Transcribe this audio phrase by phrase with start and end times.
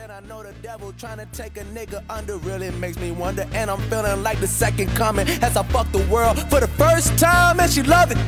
[0.00, 3.44] And I know the devil trying to take a nigga under really makes me wonder.
[3.52, 7.18] And I'm feeling like the second coming as I fuck the world for the first
[7.18, 8.18] time, and she love it.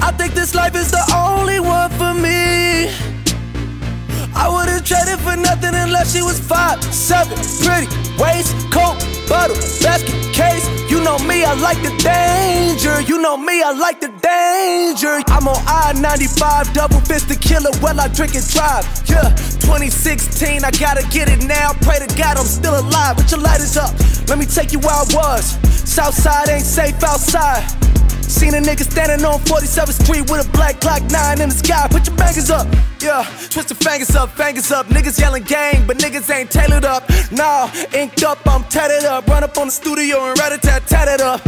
[0.00, 2.88] I think this life is the only one for me.
[4.34, 7.86] I wouldn't trade it for nothing unless she was five, seven, pretty,
[8.16, 8.96] waist, coat,
[9.28, 10.64] bottle, basket, case.
[10.90, 13.02] You know me, I like the danger.
[13.02, 15.22] You know me, I like the danger.
[15.28, 18.84] I'm on I-95, double fisted killer, well I drink and drive.
[19.06, 19.28] Yeah,
[19.60, 21.72] 2016, I gotta get it now.
[21.82, 23.16] Pray to God I'm still alive.
[23.16, 23.92] But your light is up.
[24.28, 25.44] Let me take you where I was.
[25.88, 27.62] Southside ain't safe outside.
[28.22, 31.86] Seen a nigga standing on 47th Street with a black Glock 9 in the sky.
[31.90, 32.66] Put your fingers up,
[33.00, 33.24] yeah.
[33.50, 34.86] Twist your fingers up, fingers up.
[34.86, 37.04] Niggas yelling gang, but niggas ain't tailored up.
[37.30, 39.26] Nah, inked up, I'm tatted up.
[39.26, 41.42] Run up on the studio and rat a tat tatted up.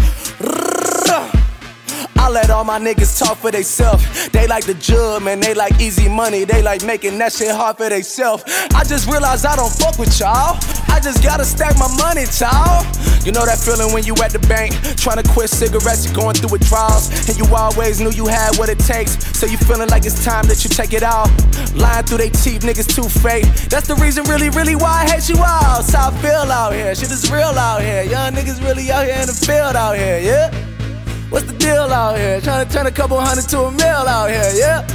[2.16, 4.30] I let all my niggas talk for theyself.
[4.32, 5.40] They like the jug, man.
[5.40, 6.44] They like easy money.
[6.44, 8.44] They like making that shit hard for theyself.
[8.74, 10.56] I just realized I don't fuck with y'all.
[10.88, 12.84] I just gotta stack my money, y'all.
[13.24, 16.34] You know that feeling when you at the bank trying to quit cigarettes, you're going
[16.34, 19.16] through withdrawals, and you always knew you had what it takes.
[19.36, 21.28] So you feeling like it's time that you take it out.
[21.74, 23.44] Lying through they teeth, niggas too fake.
[23.68, 25.84] That's the reason, really, really, why I hate you all.
[25.84, 26.94] How I feel out here.
[26.94, 28.02] Shit is real out here.
[28.04, 30.73] Young niggas really out here in the field out here, yeah.
[31.34, 32.40] What's the deal out here?
[32.40, 34.86] Trying to turn a couple hundred to a mil out here, yeah?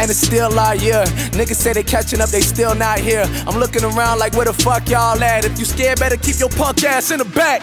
[0.00, 1.04] And it's still out here.
[1.36, 3.24] Niggas say they catching up, they still not here.
[3.46, 5.44] I'm looking around like where the fuck y'all at?
[5.44, 7.60] If you scared, better keep your punk ass in the back.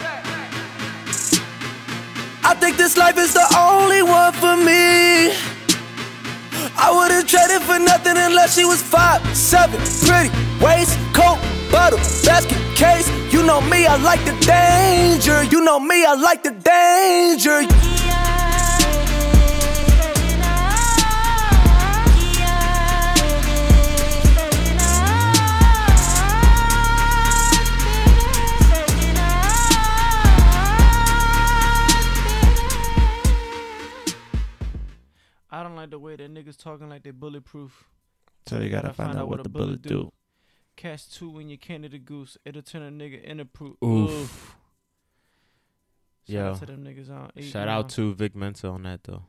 [2.43, 5.33] I think this life is the only one for me.
[6.77, 10.29] I wouldn't trade it for nothing unless she was five, seven, pretty,
[10.63, 13.07] waist, coat, bottle, basket, case.
[13.33, 15.43] You know me, I like the danger.
[15.43, 17.67] You know me, I like the danger.
[35.49, 37.86] I don't like the way that niggas talking like they bulletproof.
[38.45, 40.11] So you gotta find out what the bullet do.
[40.77, 42.38] Catch two when you Canada goose.
[42.45, 43.77] It'll turn a nigga into proof.
[43.83, 44.55] Oof.
[46.30, 46.52] Shout Yo.
[46.52, 47.32] out to them niggas on.
[47.36, 47.80] eight Shout Mile.
[47.80, 49.23] out uh, to Vic Mensa on that though.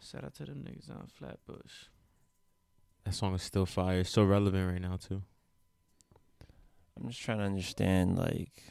[0.00, 1.86] Shout out to them niggas on Flatbush.
[3.04, 4.04] That song is still fire.
[4.04, 5.22] So relevant right now too.
[6.96, 8.62] I'm just trying to understand like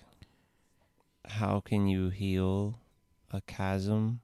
[1.26, 2.80] how can you heal
[3.32, 4.22] a chasm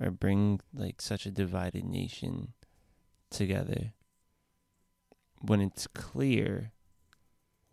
[0.00, 2.52] or bring like such a divided nation
[3.30, 3.92] together
[5.40, 6.72] when it's clear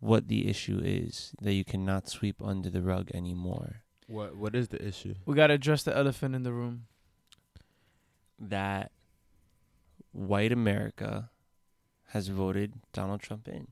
[0.00, 3.82] what the issue is that you cannot sweep under the rug anymore.
[4.08, 5.14] What What is the issue?
[5.24, 6.86] We gotta address the elephant in the room.
[8.38, 8.90] That
[10.10, 11.30] white America
[12.08, 13.68] has voted Donald Trump in.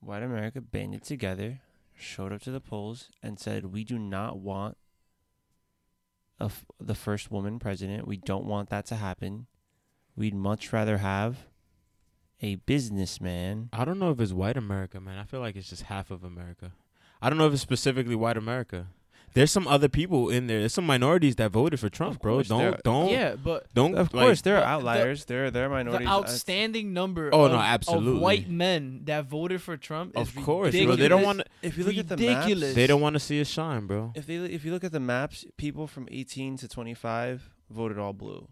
[0.00, 1.60] White America banded together,
[1.94, 4.76] showed up to the polls, and said, "We do not want
[6.40, 8.08] a f- the first woman president.
[8.08, 9.46] We don't want that to happen.
[10.16, 11.46] We'd much rather have
[12.42, 15.18] a businessman." I don't know if it's white America, man.
[15.18, 16.72] I feel like it's just half of America.
[17.20, 18.88] I don't know if it's specifically white America.
[19.34, 20.58] There's some other people in there.
[20.60, 22.42] There's some minorities that voted for Trump, bro.
[22.42, 25.24] Don't don't Yeah, but don't Of like- course, there but are the- outliers.
[25.24, 26.06] there, are there are minorities.
[26.06, 28.20] the Uh, outstanding number Oh, of, no, of absolutely.
[28.20, 30.96] white men that voted for Trump is Of course, bro.
[30.96, 31.44] They don't want to.
[31.62, 32.60] If you look at the ridiculous.
[32.70, 34.12] maps, They don't want to see us shine, bro.
[34.14, 38.12] If they if you look at the maps, people from 18 to 25 voted all
[38.12, 38.48] blue,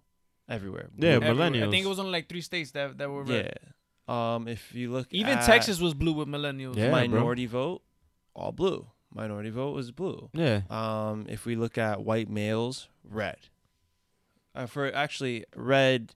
[0.49, 0.89] everywhere.
[0.97, 1.29] Yeah, Blue.
[1.29, 1.67] Everywhere.
[1.67, 3.53] I think it was only like three states that, that were red.
[3.63, 3.71] yeah.
[4.11, 6.77] Um, if you look, Even at Texas was blue with millennials.
[6.77, 7.01] Yeah, bro.
[7.01, 7.83] minority vote,
[8.35, 8.87] all blue.
[9.15, 10.31] Minority vote was blue.
[10.33, 10.63] Yeah.
[10.71, 13.39] Um, if we look at white males, red.
[14.55, 16.15] Uh, for actually red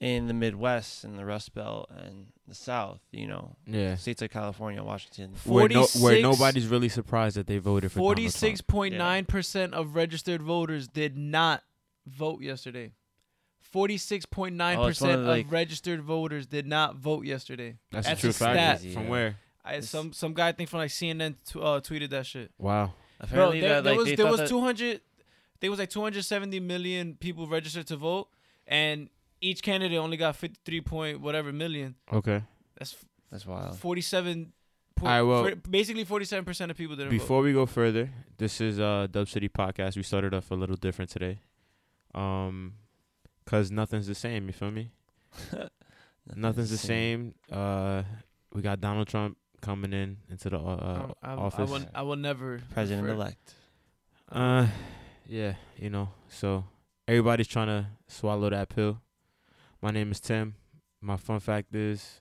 [0.00, 3.96] in the Midwest and the Rust Belt and the South, you know, Yeah.
[3.96, 5.34] states like California, Washington.
[5.44, 9.94] Where, no, where nobody's really surprised that they voted for Forty-six point nine percent of
[9.94, 11.62] registered voters did not
[12.06, 12.92] vote yesterday.
[13.76, 17.26] Forty-six point nine Oh, it's one percent of, of like- registered voters did not vote
[17.26, 17.76] yesterday.
[17.92, 18.80] That's, That's a true a fact.
[18.80, 18.92] stat.
[18.94, 19.36] From where?
[19.64, 22.50] I, It's- some some guy I think from like CNN t- uh, tweeted that shit.
[22.58, 22.86] Wow.
[22.86, 25.00] Bro, Apparently, there, that, there like, was there was two hundred.
[25.60, 28.28] There was like two hundred seventy million people registered to vote,
[28.66, 29.10] and
[29.42, 31.96] each candidate only got fifty-three point whatever million.
[32.12, 32.42] Okay.
[32.78, 32.96] That's
[33.30, 33.76] That's wild.
[33.78, 34.52] forty-seven.
[35.02, 37.18] All right, well- for- basically forty-seven percent of people didn't vote.
[37.18, 38.08] Before we go further,
[38.38, 39.96] this is uh Dub City Podcast.
[39.96, 41.40] We started off a little different today.
[42.14, 42.74] Um
[43.46, 44.90] cuz nothing's the same, you feel me?
[46.34, 47.34] Nothing's the same.
[47.50, 48.02] Uh
[48.52, 51.70] we got Donald Trump coming in into the uh, I, I, I office.
[51.70, 53.54] will, I will never President prefer- elect.
[54.30, 54.66] Uh
[55.28, 56.08] yeah, you know.
[56.28, 56.64] So
[57.06, 59.00] everybody's trying to swallow that pill.
[59.82, 60.54] My name is Tim.
[61.00, 62.20] My fun fact is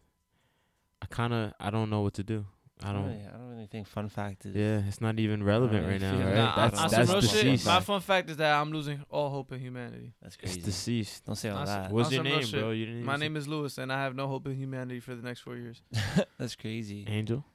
[1.01, 2.45] I kind of I don't know what to do.
[2.83, 3.06] I don't.
[3.06, 4.54] really, I don't really think fun fact is.
[4.56, 6.36] Yeah, it's not even relevant I right now, right?
[6.36, 7.66] Nah, that's on, on that's some shit, deceased.
[7.66, 10.13] my fun fact is that I'm losing all hope in humanity.
[10.22, 11.25] That's It's deceased.
[11.25, 11.92] Don't say all On that.
[11.92, 12.72] What's your name, bro?
[12.72, 15.16] You didn't My even name is Lewis, and I have no hope in humanity for
[15.16, 15.81] the next four years.
[16.38, 17.06] That's crazy.
[17.07, 17.45] Angel.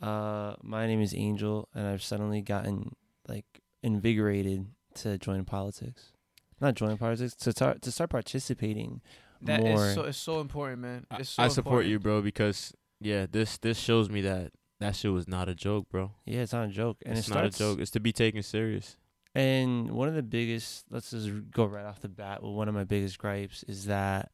[0.00, 2.94] Uh, my name is Angel, and I've suddenly gotten
[3.28, 3.44] like
[3.82, 6.12] invigorated to join politics.
[6.60, 9.00] Not join politics to start to start participating
[9.42, 9.92] That is more.
[9.92, 11.06] so it's so important, man.
[11.10, 11.90] I- It's so I support important.
[11.90, 14.52] you, bro, because yeah, this this shows me that
[14.82, 16.12] that shit was not a joke, bro.
[16.26, 17.80] yeah, it's not a joke, and it's it not a joke.
[17.80, 18.96] It's to be taken serious.
[19.34, 22.74] And one of the biggest, let's just go right off the bat with one of
[22.74, 24.30] my biggest gripes is that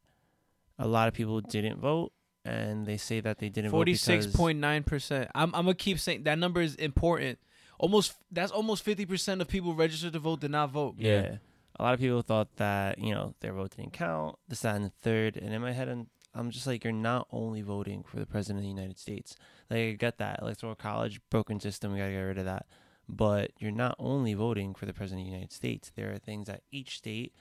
[0.79, 2.13] a lot of people didn't vote,
[2.45, 5.31] and they say that they didn't Forty vote six because point nine percent.
[5.35, 7.39] I'm I'm gonna keep saying that number is important.
[7.79, 10.97] Almost that's almost fifty percent of people registered to vote did not vote.
[10.99, 11.23] Yeah.
[11.23, 11.37] Yeah.
[11.81, 14.87] A lot of people thought that, you know, their vote didn't count, this, that, and
[14.87, 15.37] the third.
[15.37, 18.59] And in my head, I'm, I'm just like, you're not only voting for the President
[18.59, 19.37] of the United States.
[19.69, 20.39] Like, I get that.
[20.41, 22.67] Electoral college, broken system, we got to get rid of that.
[23.09, 25.91] But you're not only voting for the President of the United States.
[25.97, 27.35] There are things that each state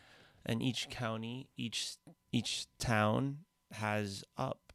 [0.46, 1.98] and each county, each
[2.32, 3.40] each town
[3.74, 4.74] has up.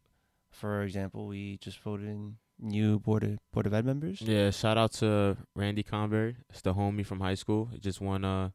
[0.50, 4.20] For example, we just voted in new Board of, Board of Ed members.
[4.20, 6.36] Yeah, shout out to Randy Conberry.
[6.50, 7.70] It's the homie from high school.
[7.72, 8.50] He just won uh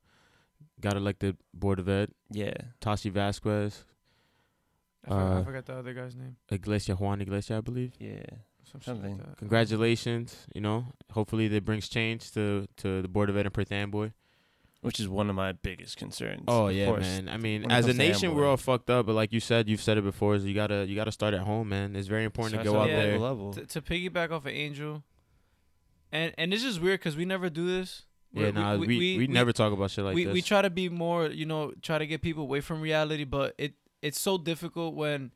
[0.80, 2.12] got elected board of ed.
[2.30, 2.54] Yeah.
[2.80, 3.84] Tashi Vasquez,
[5.08, 6.36] I, forgot, I Uh, forgot the other guy's name.
[6.50, 7.94] Iglesia Juan Iglesia, I believe.
[8.00, 8.20] Yeah.
[8.72, 9.18] Some something.
[9.18, 9.38] Like.
[9.38, 10.88] Congratulations, you know.
[11.12, 14.12] Hopefully that brings change to to the board of ed in Perth Amboy.
[14.82, 16.44] Which is one of my biggest concerns.
[16.48, 17.02] Oh of yeah, course.
[17.02, 17.30] man.
[17.30, 19.08] I mean, when as a comes to nation, we're all fucked up.
[19.08, 20.36] But like you said, you've said it before.
[20.36, 21.96] Is you gotta you gotta start at home, man.
[21.96, 23.02] It's very important to go at out Yeah.
[23.02, 23.20] there.
[23.20, 23.54] level.
[23.54, 25.04] to, to piggyback off of Angel,
[26.12, 28.04] and and this is weird because we never do this.
[28.34, 28.88] Yeah, We- nah, we
[29.18, 30.34] we, never talk about shit like we this.
[30.34, 33.56] we try to be more, you know, try to get people away from reality, but
[33.58, 33.74] it
[34.08, 35.32] it's so difficult when.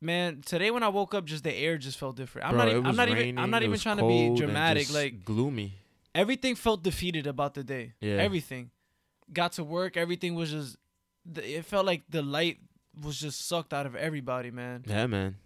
[0.00, 2.46] Man, today when I woke up, just the air just felt different.
[2.46, 2.68] I'm Bro, not.
[2.68, 3.38] Even, I'm not even.
[3.38, 4.92] I'm not even trying to be dramatic.
[4.92, 5.72] Like gloomy.
[6.14, 7.94] everything felt defeated about the day.
[8.00, 8.16] Yeah.
[8.16, 8.70] Everything.
[9.32, 9.96] Got to work.
[9.96, 10.76] Everything was just.
[11.34, 12.58] It felt like the light
[13.02, 14.84] was just sucked out of everybody, man.
[14.86, 15.36] Yeah, man.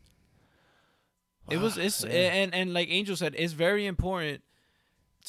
[1.48, 2.10] It was it's Yeah.
[2.10, 4.42] and and like Angel said, it's very important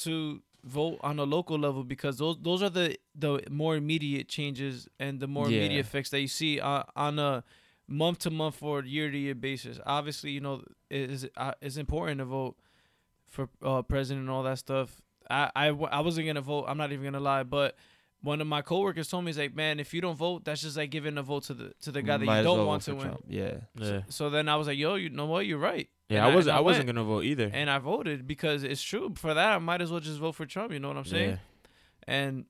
[0.04, 4.88] to vote on a local level because those those are the the more immediate changes
[5.00, 5.58] and the more Yeah.
[5.60, 7.44] immediate effects that you see on, on a
[7.88, 9.80] month to month or year to year basis.
[9.86, 12.56] Obviously, you know, it is uh, it's important to vote
[13.28, 15.02] for uh, president and all that stuff.
[15.30, 16.66] I, I, I wasn't gonna vote.
[16.68, 17.76] I'm not even gonna lie, but
[18.24, 20.78] one of my coworkers told me, "He's like, man, if you don't vote, that's just
[20.78, 22.68] like giving a vote to the to the guy that Might you as don't well
[22.68, 23.26] want vote to for win." Trump.
[23.28, 23.54] Yeah.
[23.76, 24.02] Yeah.
[24.10, 25.46] So then I was like, "Yo, you know what?
[25.46, 27.50] You're right." Yeah, And I was and I, wasn't went, gonna vote either.
[27.54, 29.14] and I voted because it's true.
[29.16, 30.72] For that, I might as well just vote for Trump.
[30.74, 31.30] You know what I'm saying?
[31.32, 31.38] Yeah.
[32.06, 32.46] And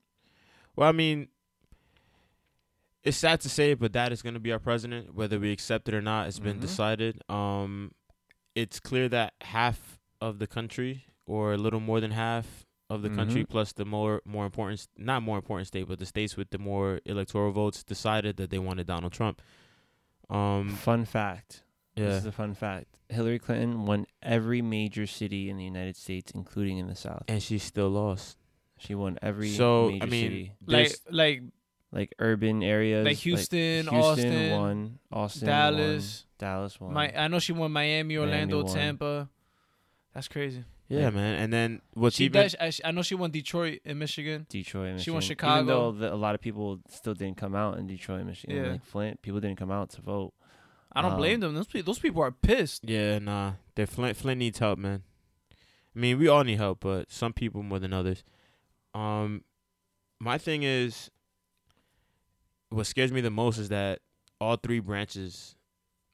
[0.76, 1.28] Well, I mean,
[3.04, 5.88] it's sad to say, but that is going to be our president, whether we accept
[5.88, 6.28] it or not.
[6.28, 6.62] It's been Mhm.
[6.62, 7.22] decided.
[7.28, 7.92] Um,
[8.54, 13.10] it's clear that half of the country, or a little more than half of the
[13.10, 13.48] country, Mhm.
[13.48, 17.00] plus the more more important, not more important state, but the states with the more
[17.04, 19.40] electoral votes, decided that they wanted Donald Trump.
[20.30, 21.62] Um, Fun fact.
[21.94, 22.86] This is a fun fact.
[23.10, 27.24] Hillary Clinton won every major city in the United States, including in the South.
[27.28, 28.38] and she still lost.
[28.78, 31.42] She won every So, major I mean, city, like like
[31.92, 36.24] like urban areas, Like Houston, Houston Austin, won, Austin, Dallas.
[36.24, 36.92] won, Dallas won.
[36.94, 38.74] my I know she won Miami, Orlando, won.
[38.74, 39.28] Tampa.
[40.14, 40.64] That's crazy.
[40.88, 41.34] Yeah, Like- man.
[41.38, 44.46] And then what's She even does, I, know she won Detroit and Michigan.
[44.48, 45.14] Detroit, She Michigan.
[45.14, 45.66] won Even Chicago.
[45.66, 48.72] though the, a lot of people still didn't come out in Detroit, Michigan, Yeah.
[48.72, 50.34] like Flint, people didn't come out to vote.
[50.94, 51.54] I don't Um, blame them.
[51.54, 52.84] Those people, those people are pissed.
[52.88, 53.54] Yeah, nah.
[53.74, 55.02] They're Flint Flint needs help, man.
[55.94, 58.22] I mean, we all need help, but some people more than others.
[58.94, 59.44] Um
[60.20, 61.10] my thing is
[62.68, 64.00] what scares me the most is that
[64.40, 65.56] all three branches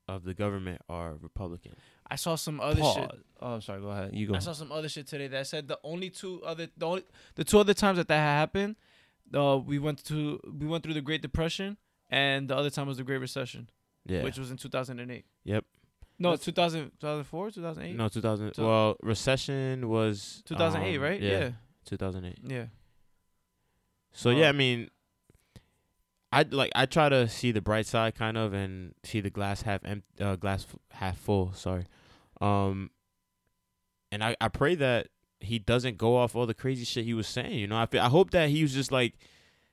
[0.09, 1.73] of the government are Republican.
[2.11, 2.95] I saw some other Pause.
[2.97, 3.11] shit.
[3.41, 3.81] Oh, I'm sorry.
[3.83, 4.15] Go ahead.
[4.15, 4.35] You go.
[4.35, 7.45] I saw some other shit today that said the only two other the only the
[7.45, 8.77] two other times that that happened,
[9.35, 11.77] uh, we went to we went through the Great Depression,
[12.09, 13.69] and the other time was the Great Recession,
[14.07, 14.23] Yeah.
[14.23, 15.25] which was in 2008.
[15.45, 15.65] Yep.
[16.21, 21.21] No, That's- 2000, 2004, 2008, No, 2000 So- well, recession was 2008, um, right?
[21.21, 21.51] Yeah, Yeah,
[21.85, 22.39] 2008.
[22.43, 22.67] yeah.
[24.13, 24.91] So yeah, I Um, mean,
[26.31, 29.63] I like I try to see the bright side kind of and see the glass
[29.63, 31.53] half empty, uh, glass half full.
[31.55, 31.87] Sorry,
[32.41, 32.91] um,
[34.13, 35.09] and I I pray that
[35.41, 37.59] he doesn't go off all the crazy shit he was saying.
[37.59, 39.15] You know, I feel, I hope that he was just like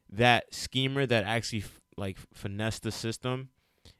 [0.09, 3.49] that schemer that actually f- like finessed the system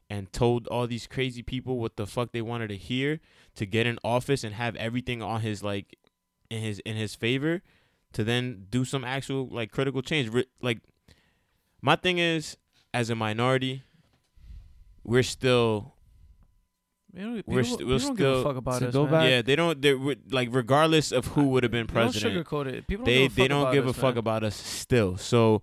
[0.10, 3.20] and told all these crazy people what the fuck they wanted to hear
[3.56, 5.98] to get in office and have everything on his like
[6.50, 7.62] in his in his favor
[8.14, 10.30] to then do some actual like critical change.
[10.30, 10.80] Re- Like
[11.86, 12.58] my thing is,
[12.94, 13.84] as a minority,
[15.04, 15.94] we're still
[17.13, 19.12] We don't, We're st- people we're don't give a fuck about to us, go man.
[19.12, 19.82] back- yeah, they don't.
[19.82, 22.34] They would like regardless of who would have been They president.
[22.34, 22.88] don't sugarcoat it.
[22.88, 24.18] People don't they give a fuck they don't about give us, a fuck man.
[24.25, 25.15] about us still.
[25.18, 25.62] So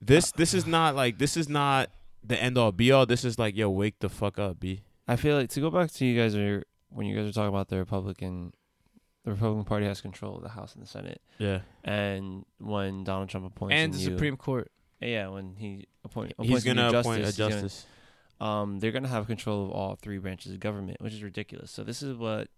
[0.00, 1.90] this this is not like this is not
[2.22, 3.06] the end all be all.
[3.06, 4.82] This is like yo, wake the fuck up, b.
[5.08, 7.48] I feel like to go back to you guys are when you guys are talking
[7.48, 8.52] about the Republican,
[9.24, 13.28] the Republican Party has control of the House and the Senate, Yeah, and when Donald
[13.28, 14.70] Trump appoints and a the new- Supreme Court.
[15.04, 17.86] Yeah, when he appoint, appoints a gonna appoint a he's gonna- justice.
[18.40, 21.70] um, they're gonna have control of all three branches of government, which is ridiculous.
[21.70, 22.48] So this is what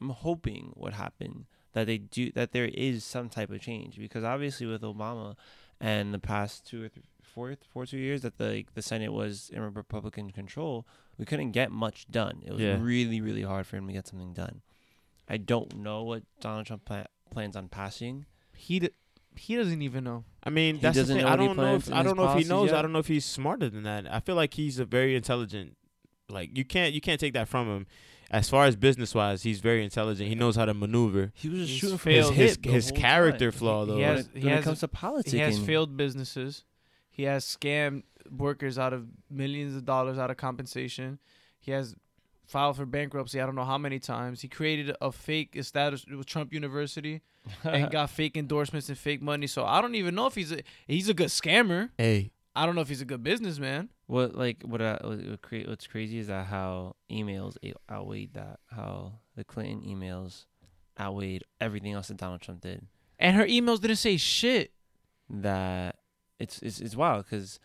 [0.00, 4.24] I'm hoping would happen that they do that there is some type of change because
[4.24, 5.36] obviously with Obama
[5.80, 9.12] and the past two or three, four, four two years that the like, the Senate
[9.12, 10.86] was in Republican control,
[11.18, 12.42] we couldn't get much done.
[12.46, 12.78] It was Yeah.
[12.80, 14.62] really really hard for him to get something done.
[15.28, 18.24] I don't know what Donald Trump pla- plans on passing.
[18.54, 18.90] He d-
[19.38, 20.24] he doesn't even know.
[20.42, 21.24] I mean, He that's the thing.
[21.24, 22.70] I don't know if I don't know if he knows.
[22.70, 22.78] yet.
[22.78, 24.06] I don't know if he's smarter than that.
[24.12, 25.76] I feel like he's a very intelligent.
[26.28, 27.86] Like you can't you can't take that from him.
[28.28, 30.28] As far as business wise, he's very intelligent.
[30.28, 31.30] He knows how to maneuver.
[31.34, 32.34] He was just He's shooting for failed.
[32.34, 33.58] his His his character time.
[33.58, 33.98] flaw He though.
[34.00, 36.64] has- when he it comes to politics, He has failed businesses.
[37.08, 41.18] He has scammed workers out of millions of dollars out of compensation.
[41.60, 41.94] He has
[42.46, 43.40] filed for bankruptcy.
[43.40, 44.40] I don't know how many times.
[44.40, 47.22] He created a fake establishment with Trump University
[47.64, 49.46] and got fake endorsements and fake money.
[49.46, 51.90] So I don't even know if he's a he's a good scammer.
[51.98, 53.90] hey, I don't know if he's a good businessman.
[54.06, 58.34] What like what I, what, what cra- what's crazy is that how emails a- outweighed
[58.34, 60.46] that how the Clinton emails
[60.98, 62.86] outweighed everything else that Donald Trump did.
[63.18, 64.72] And her emails didn't say shit.
[65.28, 65.96] That
[66.38, 67.58] it's it's it's wild because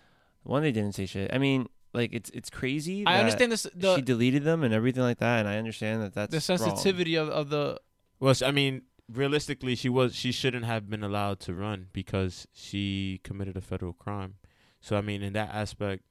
[0.44, 1.32] one they didn't say shit.
[1.34, 3.05] I mean like it's it's crazy.
[3.05, 6.31] I understand this she deleted them and everything like that, and I understand that that's
[6.31, 6.69] the wrong.
[6.69, 7.79] sensitivity of, of the
[8.19, 13.19] well, I mean, realistically, she was she shouldn't have been allowed to run because she
[13.24, 14.36] committed a federal crime.
[14.79, 16.03] So I mean, in that aspect,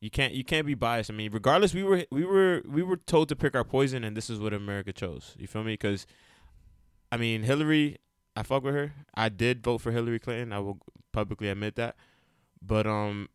[0.00, 1.10] you can't you can't be biased.
[1.10, 4.16] I mean, regardless, we were we were we were told to pick our poison, and
[4.16, 5.34] this is what America chose.
[5.38, 5.74] You feel me?
[5.74, 6.06] Because
[7.10, 7.98] I mean, Hillary,
[8.36, 8.92] I fuck with her.
[9.14, 10.52] I did vote for Hillary Clinton.
[10.52, 10.78] I will
[11.12, 11.96] publicly admit that.
[12.60, 13.28] But um,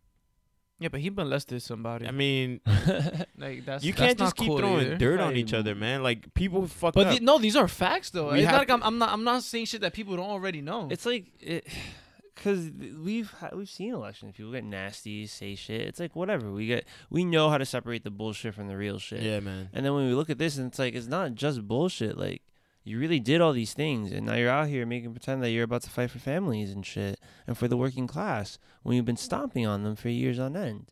[0.81, 2.07] yeah, but he molested somebody.
[2.07, 2.59] I mean,
[3.37, 4.97] like that's you can't not just keep cool throwing either.
[4.97, 6.01] dirt on each other, man.
[6.03, 7.13] Like people fuck But up.
[7.19, 8.31] the, no, these are facts though.
[8.33, 10.61] We it's not like I'm, I'm not I'm not saying shit that people don't already
[10.61, 10.87] know.
[10.91, 11.67] It's like it,
[12.35, 14.35] because we've we've seen elections.
[14.35, 15.81] People get nasty, say shit.
[15.81, 16.51] It's like whatever.
[16.51, 19.21] We get we know how to separate the bullshit from the real shit.
[19.21, 19.69] yeah, man.
[19.73, 22.17] And then when we look at this, and it's like it's not just bullshit.
[22.17, 22.41] Like
[22.83, 25.65] you really did all these things, and now you're out here making pretend that you're
[25.65, 29.17] about to fight for families and shit, and for the working class when you've been
[29.17, 30.91] stomping on them for years on end.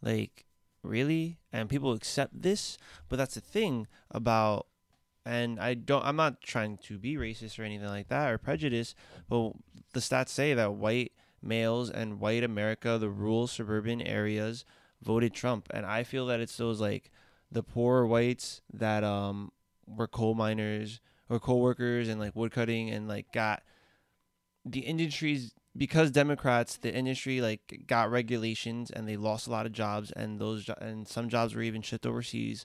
[0.00, 0.46] Like
[0.82, 4.66] really, and people accept this, but that's the thing about.
[5.26, 6.04] And I don't.
[6.04, 8.94] I'm not trying to be racist or anything like that or prejudice,
[9.28, 9.52] but
[9.94, 11.12] the stats say that white
[11.42, 14.66] males and white America, the rural suburban areas,
[15.02, 17.10] voted Trump, and I feel that it's those like
[17.50, 19.50] the poor whites that um
[19.86, 23.62] were coal miners or coal workers and like woodcutting and like got
[24.64, 29.72] the industries because Democrats the industry like got regulations and they lost a lot of
[29.72, 32.64] jobs and those jo- and some jobs were even shipped overseas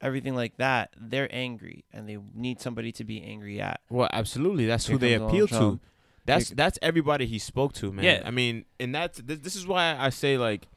[0.00, 4.66] everything like that they're angry and they need somebody to be angry at Well, absolutely.
[4.66, 5.80] That's Here who they appeal to.
[6.26, 8.04] That's Here- that's everybody he spoke to, man.
[8.04, 8.22] Yeah.
[8.24, 10.68] I mean, and that's this, this is why I say like,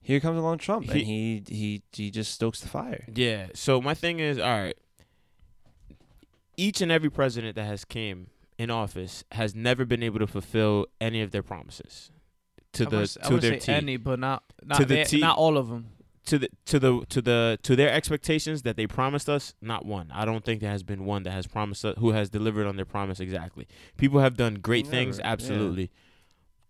[0.00, 3.46] here comes along Trump and He- he he he just stokes the fire yeah.
[3.54, 4.76] So my thing is, all right.
[6.56, 10.86] Each and every president that has came in office has never been able to fulfill
[11.00, 12.10] any of their promises
[12.74, 13.74] to I the wouldn't to wouldn't their team.
[13.74, 15.88] any, but not not To the they- not all of them.
[16.26, 20.10] to the to the to the to their expectations that they promised us, not one.
[20.12, 22.76] I don't think there has been one that has promised us, who has delivered on
[22.76, 23.66] their promise exactly.
[23.96, 25.32] People have done great things, Never, yeah.
[25.32, 25.90] absolutely,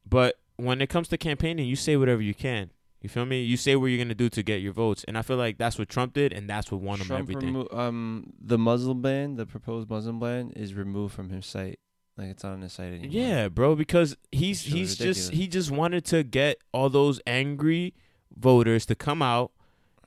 [0.09, 2.71] but when it comes to campaigning, you say whatever you can.
[3.04, 3.42] You feel me?
[3.42, 5.78] You say what you're gonna do to get your votes, and I feel like that's
[5.78, 7.52] what Trump did, and that's what won him Trump everything.
[7.54, 11.78] remo- um the Muslim ban the proposed Muslim ban is removed from his site
[12.16, 15.70] like it's not on his site anymore Yeah, bro, because he's he's just he just
[15.70, 17.92] wanted to get all those angry
[18.34, 19.52] voters to come out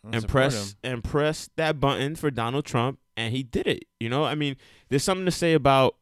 [0.03, 0.77] Don't and press him.
[0.91, 3.83] and press that button for Donald Trump, and he did it.
[3.99, 4.55] You know, I mean,
[4.89, 5.95] there's something to say about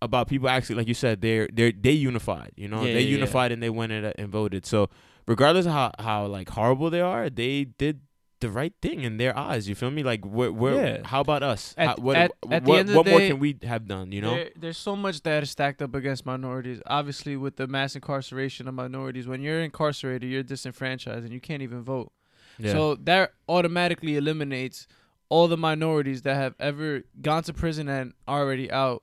[0.00, 2.52] about people actually, like you said, they're they they unified.
[2.56, 3.16] You know, Yeah, they yeah, yeah.
[3.16, 4.64] unified and they went and, and voted.
[4.64, 4.90] So
[5.28, 8.00] regardless of how how like horrible they are, they did
[8.40, 9.68] the right thing in their eyes.
[9.68, 10.02] You feel me?
[10.04, 11.06] Like, where where Yeah.
[11.06, 11.74] how about us?
[11.76, 14.12] At- How- what at- at what, what the more can we have done?
[14.12, 16.80] You know, There, there's so much that is stacked up against minorities.
[16.86, 21.62] Obviously, with the mass incarceration of minorities, when you're incarcerated, you're disenfranchised and you can't
[21.62, 22.12] even vote.
[22.58, 22.72] yeah.
[22.72, 24.86] So that automatically eliminates
[25.28, 29.02] all the minorities that have ever gone to prison and already out,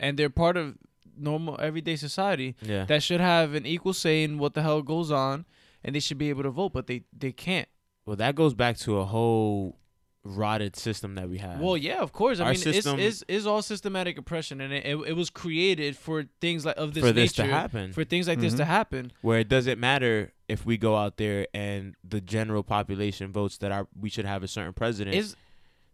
[0.00, 0.76] and they're part of
[1.16, 2.84] normal everyday society yeah.
[2.86, 5.44] that should have an equal say in what the hell goes on,
[5.84, 7.68] and they should be able to vote, but they they can't.
[8.06, 9.78] well, that goes back to a whole
[10.24, 11.58] rotted system that we have.
[11.58, 12.38] Well, yeah, of course.
[12.38, 15.30] I Our mean, system- it's, it's, it's all systematic oppression, and it, it, it was
[15.30, 18.54] created for things like of this for this nature, to happen, for things like this
[18.54, 18.66] to Mhm.
[18.66, 19.12] happen.
[19.22, 23.72] where it doesn't matter if we go out there and the general population votes that
[23.72, 25.16] our we should have a certain president.
[25.16, 25.34] Is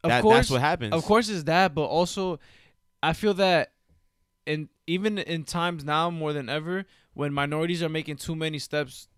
[0.05, 0.93] of that, course, that's what happens.
[0.95, 2.39] of course, is that, but also,
[3.03, 3.73] I feel that,
[4.47, 9.09] in even in times now more than ever, when minorities are making too many steps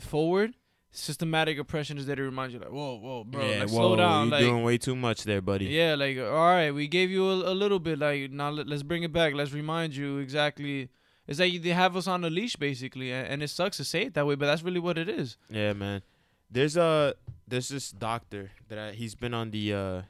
[0.00, 0.54] forward,
[0.90, 3.96] systematic oppression is there to remind you, like, whoa, whoa, bro, yeah, like, whoa, slow
[3.96, 5.66] down, You're like, doing way too much there, buddy.
[5.66, 7.98] Yeah, like all right, we gave you a, a little bit.
[7.98, 9.34] Like now, let, us bring it back.
[9.34, 10.88] Let's remind you exactly.
[11.26, 14.02] It's like they have us on a leash, basically, and, and it sucks to say
[14.04, 15.36] it that way, but that's really what it is.
[15.50, 16.02] Yeah, man.
[16.50, 17.14] There's a
[17.46, 19.74] there's this doctor that I, he's been on the.
[19.74, 20.02] uh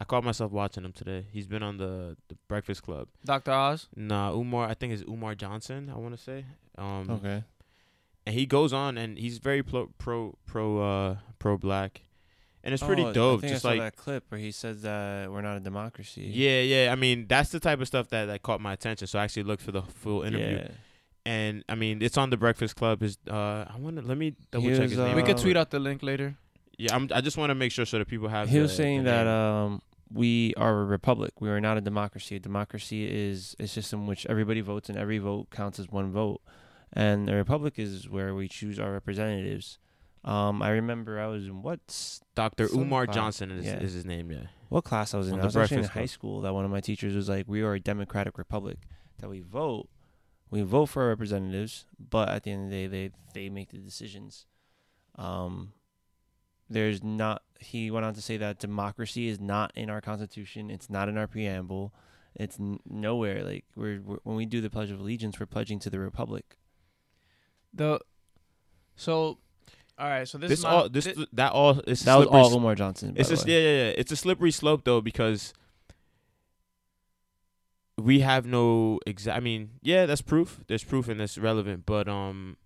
[0.00, 1.26] I caught myself watching him today.
[1.30, 3.08] He's been on the the Breakfast Club.
[3.24, 3.88] Doctor Oz.
[3.96, 4.68] Nah, Umar.
[4.68, 5.90] I think it's Umar Johnson.
[5.94, 6.44] I want to say.
[6.78, 7.44] Um, Okay.
[8.26, 12.02] And he goes on and he's very pro pro pro uh pro black,
[12.64, 13.38] and it's pretty Oh, dope.
[13.38, 15.60] I think Just I saw like that clip where he says that we're not a
[15.60, 16.22] democracy.
[16.32, 16.92] yeah, yeah.
[16.92, 19.06] I mean, that's the type of stuff that that caught my attention.
[19.06, 20.68] So I actually looked for the full interview, Yeah.
[21.26, 23.02] and I mean, it's on the Breakfast Club.
[23.02, 25.16] Is uh, I want to let me double check Here's, his name.
[25.16, 26.36] we could Uh, tweet out the link later.
[26.78, 28.48] Yeah, I'm, I just want to make sure so that people have.
[28.48, 31.40] He the- was saying the that um, we are a republic.
[31.40, 32.36] We are not a democracy.
[32.36, 36.10] A democracy is a system in which everybody votes and every vote counts as one
[36.12, 36.40] vote.
[36.92, 39.78] And the republic is where we choose our representatives.
[40.24, 42.68] Um, I remember I was in what s- Dr.
[42.72, 43.80] Umar class, Johnson is, yeah.
[43.80, 44.30] is his name.
[44.30, 44.46] Yeah.
[44.68, 45.34] what class I was in.
[45.34, 46.40] On I was actually in high school.
[46.42, 48.78] That one of my teachers was like, "We are a democratic republic.
[49.18, 49.88] That we vote,
[50.50, 53.70] we vote for our representatives, but at the end of the day, they they make
[53.70, 54.46] the decisions."
[55.16, 55.72] Um,
[56.70, 57.42] there's not.
[57.58, 60.70] He went on to say that democracy is not in our constitution.
[60.70, 61.92] It's not in our preamble.
[62.34, 63.42] It's n- nowhere.
[63.44, 66.56] Like we're, we're when we do the Pledge of Allegiance, we're pledging to the republic.
[67.74, 68.00] The
[68.96, 69.38] so,
[69.98, 70.28] all right.
[70.28, 72.54] So this, This, is my, all this thi- that all it's that was all s-
[72.54, 73.14] Umar Johnson.
[73.14, 73.94] By It's just yeah, yeah, yeah.
[73.96, 75.54] It's a slippery slope though because
[77.98, 79.36] we have no exact.
[79.36, 80.60] I mean, yeah, that's proof.
[80.66, 82.56] There's proof and it's relevant, but um,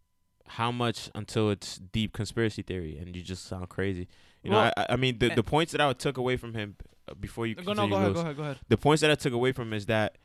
[0.46, 4.09] how much until it's deep conspiracy theory and you just sound crazy.
[4.42, 5.35] You know, I, I mean, the eh.
[5.35, 6.76] the points that I took away from him
[7.09, 8.59] uh, before you go no, continue, go ahead, Lewis, go ahead, go ahead.
[8.68, 10.18] the points that I took away from him is that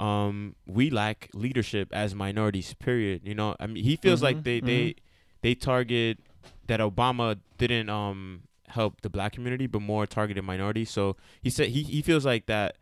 [0.00, 2.74] um we lack leadership as minorities.
[2.74, 3.22] Period.
[3.24, 4.94] You know, I mean, he feels like Mhm, they they
[5.42, 6.18] they target
[6.66, 10.90] that Obama didn't um help the black community, but more targeted minorities.
[10.90, 12.76] So he said he he feels like that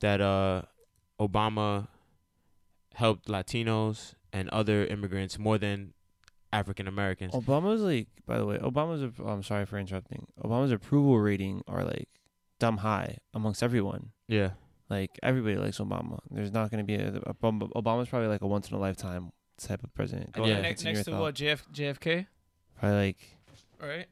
[0.00, 0.62] that uh
[1.20, 1.88] Obama
[2.94, 5.92] helped Latinos and other immigrants more than
[6.52, 7.32] African Americans.
[7.34, 9.02] Obama's like, by the way, Obama's.
[9.02, 10.26] A, I'm sorry for interrupting.
[10.42, 12.08] Obama's approval rating are like
[12.58, 14.10] dumb high amongst everyone.
[14.28, 14.50] Yeah.
[14.88, 16.20] Like everybody likes Obama.
[16.30, 18.78] There's not going to be a, a Obama- Obama's probably like a once in a
[18.80, 20.32] lifetime type of president.
[20.32, 21.34] Go And ahead, then next, continue next to your what.
[21.34, 22.26] JF, JFK,
[22.78, 23.16] Probably like
[23.80, 24.06] right?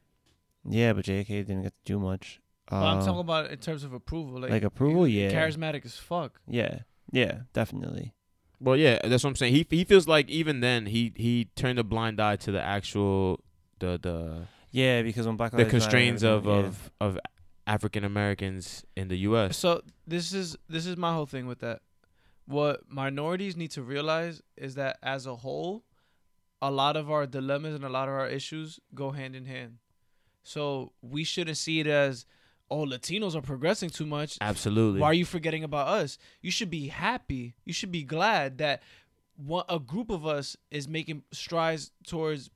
[0.67, 2.41] yeah, but JFK didn't get to do much.
[2.69, 5.85] But I'm Um, talking about in terms of approval, like, like approval, he- yeah, charismatic
[5.85, 6.41] as fuck.
[6.47, 6.79] yeah,
[7.11, 8.13] yeah, definitely.
[8.59, 9.53] Well, yeah, that's what I'm saying.
[9.53, 13.39] He he feels like even then he he turned a blind eye to the actual
[13.79, 17.19] the the Yeah, because when Black the Lives Matter constraints of everything, of of
[17.67, 19.57] African Americans in the U.S.
[19.57, 21.81] So this is this is my whole thing with that.
[22.45, 25.83] What minorities need to realize is that as a whole,
[26.61, 29.77] a lot of our dilemmas and a lot of our issues go hand in hand.
[30.43, 32.27] So we shouldn't see it as,
[32.69, 34.37] oh, Latinos are progressing too much.
[34.41, 34.99] Absolutely.
[35.01, 36.19] Why are you forgetting about us?
[36.41, 37.55] You should be happy.
[37.65, 38.83] You should be glad that
[39.37, 42.51] one, a group of us is making strides towards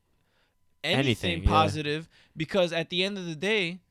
[0.83, 0.99] anything,
[1.31, 1.49] Anything, yeah.
[1.49, 3.81] positive because at the end of the day,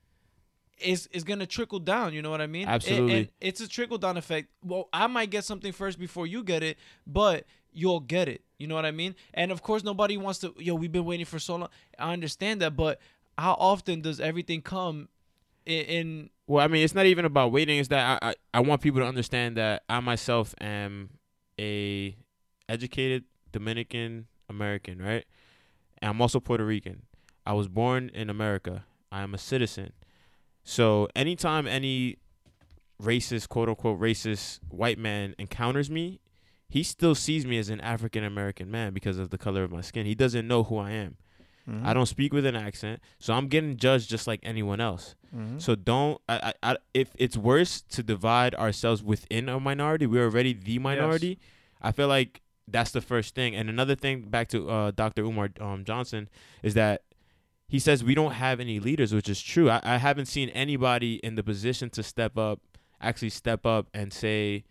[0.81, 2.13] it's going to trickle down.
[2.15, 2.63] You know what I mean?
[2.63, 3.17] And- Absolutely.
[3.19, 4.49] and it's a trickle down effect.
[4.65, 8.43] Well, I might get something first before you get it, but you'll get it.
[8.59, 9.15] You know what I mean?
[9.35, 11.69] And of course, nobody wants to, yo, we've been waiting for so long.
[11.99, 13.01] I understand that, but
[13.37, 15.09] how often does everything come
[15.65, 17.79] in, in Well, I mean, it's not even about waiting.
[17.79, 21.11] It's that I, I I want people to understand that I myself am
[21.61, 22.17] a
[22.69, 25.25] educated Dominican American, right?
[26.01, 27.03] And I'm also Puerto Rican.
[27.47, 28.85] I was born in America.
[29.13, 29.93] I am a citizen.
[30.69, 32.19] So anytime any
[33.03, 36.21] racist, quote unquote, racist white man encounters me,
[36.69, 39.81] he still sees me as an African American man because of the color of my
[39.81, 40.05] skin.
[40.05, 41.17] He doesn't know who I am.
[41.67, 41.87] Mhm.
[41.87, 45.15] I don't speak with an accent, so I'm getting judged just like anyone else.
[45.35, 45.61] Mhm.
[45.61, 46.21] So don't.
[46.29, 50.79] I, I, I, if it's worse to divide ourselves within a minority, we're already the
[50.79, 51.39] minority.
[51.81, 53.55] I feel like that's the first thing.
[53.55, 55.23] And another thing, back to uh, Dr.
[55.25, 56.29] Umar um, Johnson,
[56.63, 57.05] is that
[57.69, 59.69] he says we don't have any leaders, which is true.
[59.71, 62.61] I, I haven't seen anybody in the position to step up,
[63.01, 64.65] actually step up and say,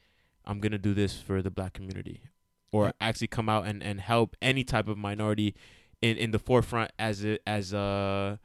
[0.46, 2.22] "I'm gonna do this for the black community,"
[2.72, 2.92] or Yeah.
[3.02, 5.56] actually come out and, and help any type of minority
[6.02, 8.40] in, in the forefront as a, as a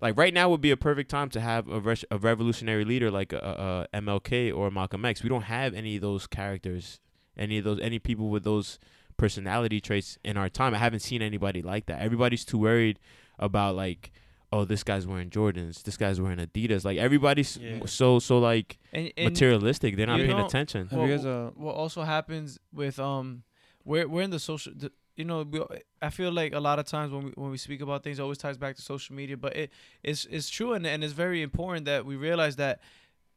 [0.00, 3.10] like right now would be a perfect time to have a, res- a revolutionary leader
[3.10, 5.22] like a, a, a MLK or Malcolm X.
[5.22, 7.00] We don't have any of those characters,
[7.36, 8.78] any of those any people with those
[9.16, 10.74] personality traits in our time.
[10.74, 12.00] I haven't seen anybody like that.
[12.02, 12.98] Everybody's too worried
[13.38, 14.12] about like,
[14.52, 16.84] oh, this guy's wearing Jordans, this guy's wearing Adidas.
[16.84, 17.80] Like everybody's Yeah.
[17.86, 19.96] so so like And, and materialistic.
[19.96, 20.88] They're not paying know- attention.
[20.88, 23.42] Have Well, you guys, uh, what also happens with um
[23.84, 25.60] we're we're in the social the, you know we,
[26.02, 28.22] I feel like a lot of times when we when we speak about things it
[28.22, 29.72] always ties back to social media but it
[30.02, 32.80] it's it's true and, and it's very important that we realize that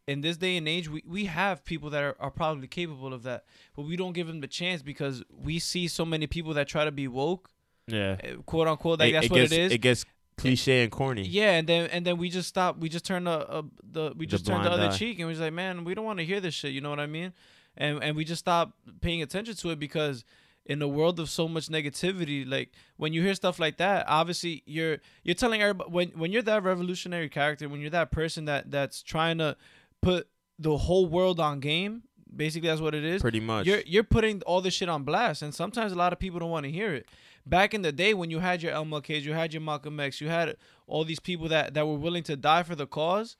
[0.07, 3.21] in this day and age we, we have people that are, are probably capable of
[3.23, 6.67] that but we don't give them the chance because we see so many people that
[6.67, 7.49] try to be woke
[7.91, 10.05] Yeah, eh, quote unquote like it, that's it what gets, it is It gets
[10.37, 11.23] cliche and corny.
[11.23, 12.77] yeah, and then and then we just stop.
[12.77, 14.89] We just turn the uh, the we The just turn the other eye.
[14.97, 16.71] cheek, and we're just like, man, we don't want to hear this shit.
[16.71, 17.33] You know what I mean?
[17.77, 20.23] And and we just stop paying attention to it because
[20.65, 24.63] in a world of so much negativity, like when you hear stuff like that, obviously
[24.65, 28.69] you're you're telling everybody when when you're that revolutionary character, when you're that person that
[28.71, 29.57] that's trying to
[30.01, 32.03] put the whole world on game.
[32.35, 33.21] Basically, that's what it is.
[33.21, 33.65] Pretty much.
[33.65, 36.51] You're you're putting all this shit on blast, and sometimes a lot of people don't
[36.51, 37.09] want to hear it.
[37.45, 40.27] Back in the day, when you had your MLKs, you had your Malcolm X, you
[40.27, 40.55] had
[40.87, 43.37] all these people that, that were willing to die for the cause.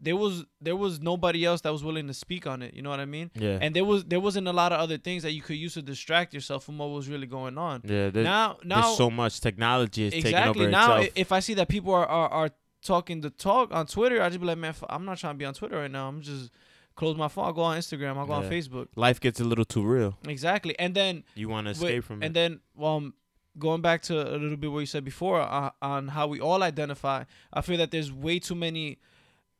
[0.00, 2.72] There was there was nobody else that was willing to speak on it.
[2.72, 3.32] You know what I mean?
[3.34, 3.58] yeah.
[3.60, 5.82] And there was there wasn't a lot of other things that you could use to
[5.82, 7.80] distract yourself from what was really going on.
[7.84, 8.10] yeah.
[8.14, 11.12] Now now there's so much technology is taking exactly now itself.
[11.16, 14.38] if I see that people are, are are talking the talk on Twitter, I just
[14.38, 16.06] be like, man, I'm not trying to be on Twitter right now.
[16.06, 16.52] I'm just
[16.98, 17.44] close my phone.
[17.46, 18.16] I'll go on Instagram.
[18.16, 18.88] I'll go on Facebook.
[18.96, 20.18] Life gets a little too real.
[20.26, 20.76] Exactly.
[20.78, 22.26] And then You want to escape from it.
[22.26, 23.14] and then, um,
[23.56, 26.62] going back to a little bit what you said before uh, on how we all
[26.62, 28.98] identify, I feel that there's way too many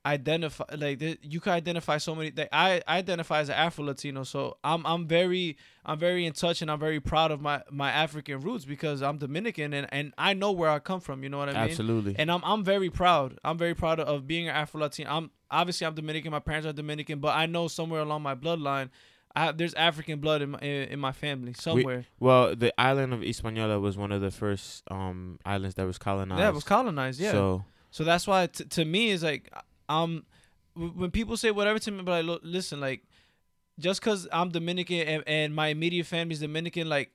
[0.06, 2.32] identify like there, you can identify so many.
[2.36, 6.32] Like I, I identify as an Afro Latino, so I'm I'm very I'm very in
[6.32, 10.14] touch and I'm very proud of my my African roots because I'm Dominican and and
[10.16, 11.22] I know where I come from.
[11.22, 11.70] You know what I mean?
[11.70, 12.16] Absolutely.
[12.18, 13.38] And I'm I'm very proud.
[13.44, 15.10] I'm very proud of being an Afro Latino.
[15.10, 16.30] I'm obviously I'm Dominican.
[16.32, 18.90] My parents are Dominican, but I know somewhere along my bloodline,
[19.36, 22.06] I have, there's African blood in my in, in my family somewhere.
[22.18, 26.40] well, the island of Hispaniola was one of the first um islands that was colonized.
[26.40, 27.20] yeah, it was colonized.
[27.20, 27.32] Yeah.
[27.32, 29.52] So, So that's why t- to me it's like
[29.88, 30.24] um
[30.74, 33.02] when people say whatever to me, but like look, listen, like
[33.78, 37.10] just because I'm Dominican and, and my immediate family's Dominican, like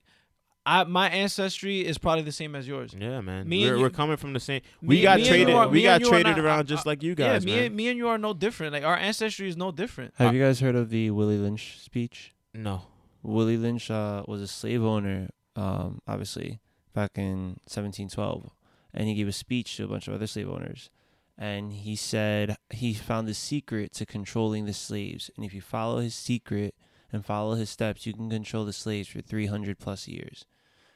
[0.65, 2.95] I my ancestry is probably the same as yours.
[2.97, 3.47] yeah, man.
[3.49, 4.61] Me we're, and we're coming from the same.
[4.81, 5.53] me- We got me traded.
[5.53, 7.43] are- we got and you are traded not- around I- just I- like you guys,
[7.43, 7.65] yeah, me man.
[7.65, 8.71] and me and you are no different.
[8.73, 10.13] Like our ancestry is no different.
[10.17, 12.33] have you guys heard of the Willie Lynch speech?
[12.53, 12.83] no.
[13.25, 16.59] Willie Lynch uh, was a slave owner, um, obviously,
[16.93, 18.49] back in 1712.
[18.93, 20.89] And he gave a speech to a bunch of other slave owners.
[21.37, 25.31] And he said he found the secret to controlling the slaves.
[25.37, 26.75] And if you follow his secret
[27.13, 30.45] and follow his steps, you can control the slaves for 300 plus years.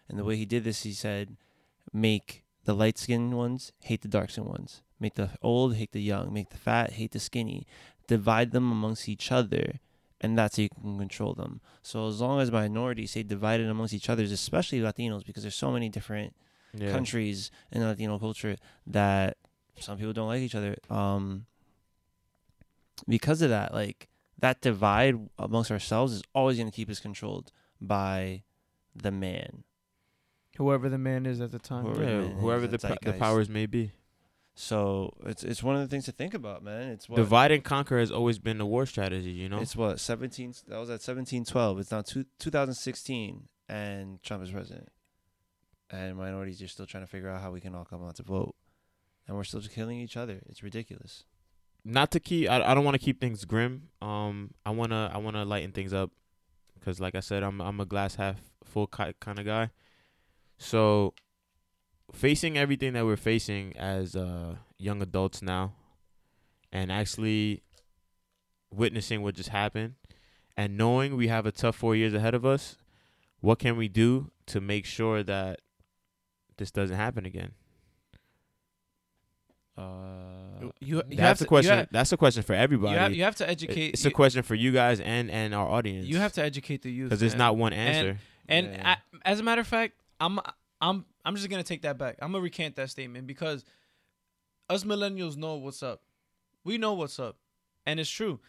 [0.10, 1.36] And the way he did this, he said,
[1.94, 6.02] make the light skinned ones hate the dark skinned ones, make the old hate the
[6.02, 7.66] young, make the fat hate the skinny,
[8.08, 9.80] divide them amongst each other
[10.20, 11.62] and that's how you can control them.
[11.84, 15.72] So as long as minorities stay divided amongst each other, especially Latinos, because there's so
[15.72, 16.36] many different
[16.74, 16.92] Yeah.
[16.92, 19.38] countries in Latino culture that
[19.80, 20.76] some people don't like each other.
[20.90, 21.46] Um,
[23.08, 24.08] because of that, like
[24.40, 28.44] that divide amongst ourselves is always going to keep us controlled by
[28.96, 29.64] the man.
[30.58, 31.86] Whoever the man is at the time.
[31.86, 33.92] Whoever Yeah, the whoever the the the powers may be.
[34.56, 36.90] So it's it's one of the things to think about, man.
[36.90, 39.30] It's what Divide and conquer has always been the war strategy.
[39.32, 39.60] You know.
[39.60, 40.54] It's what seventeen.
[40.68, 41.80] That was at seventeen twelve.
[41.80, 44.90] It's now two, 2016, and Trump is president,
[45.92, 48.24] and minorities are still trying to figure out how we can all come out to
[48.24, 48.56] vote,
[49.28, 50.42] and we're still just killing each other.
[50.50, 51.24] It's ridiculous.
[51.86, 55.10] not to keep I, I don't want to keep things grim um i want to
[55.14, 56.12] i want to lighten things up
[56.74, 59.70] because like i said i'm i'm a glass half full kind of guy
[60.58, 61.14] so
[62.14, 65.74] facing everything that we're facing as uh young adults now
[66.72, 67.62] and actually
[68.72, 69.96] witnessing what just happened
[70.56, 72.78] and knowing we have a tough 4 years ahead of us
[73.40, 75.60] what can we do to make sure that
[76.58, 77.52] this doesn't happen again
[79.78, 82.98] Uh, You, you have that's a question You have, that's a question for everybody you
[83.00, 83.94] have, you have to educate.
[83.94, 86.08] It's a question for you guys and and our audience.
[86.08, 88.18] you have to educate the youth because there's not one answer.
[88.50, 88.96] And Yeah.
[88.96, 90.40] I, as a matter of fact, I'm
[90.82, 92.18] I'm I'm just gonna take that back.
[92.22, 93.64] I'm gonna recant that statement because
[94.70, 96.02] us millennials know what's up.
[96.64, 97.38] We know what's up,
[97.86, 98.40] and it's true.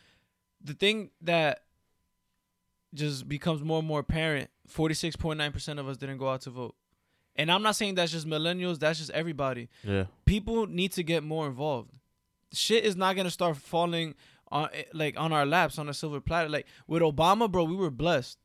[0.62, 1.62] The thing that
[2.94, 6.28] just becomes more and more apparent: forty six point nine percent of us didn't go
[6.28, 6.74] out to vote.
[7.37, 8.81] And I'm not saying that's just millennials.
[8.81, 9.68] That's just everybody.
[9.85, 11.92] yeah, People need to get more involved.
[12.52, 14.14] Shit is not gonna start falling
[14.50, 16.48] on eh, like on our laps on a silver platter.
[16.48, 18.38] Like with Obama, bro, we were blessed.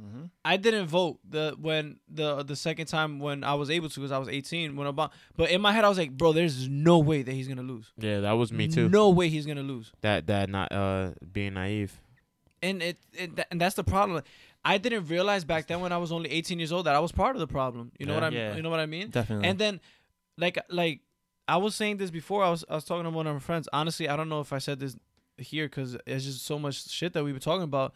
[0.00, 0.24] Mm-hmm.
[0.44, 4.10] I didn't vote the when the the second time when I was able to because
[4.12, 5.10] I was 18 when Obama.
[5.36, 7.92] But in my head, I was like, bro, there's no way that he's gonna lose.
[7.98, 8.88] Yeah, that was me too.
[8.88, 9.92] No way he's gonna lose.
[10.00, 12.00] That that not uh being naive.
[12.62, 14.22] And it, it tha- and that's the problem.
[14.64, 17.10] I didn't realize back then when I was only 18 years old that I was
[17.12, 17.90] part of the problem.
[17.98, 18.20] You know Yeah.
[18.20, 18.56] what I Yeah.
[18.56, 19.10] you know what I mean?
[19.10, 19.46] Definitely.
[19.48, 19.80] And then,
[20.38, 21.00] like like
[21.48, 22.42] I was saying this before.
[22.44, 23.68] I was I was talking to one of my friends.
[23.74, 24.96] Honestly, I don't know if I said this
[25.36, 27.92] here because it's just so much shit that we were talking about.